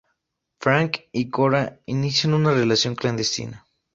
[0.59, 3.67] Frank y Cora inician una relación clandestina.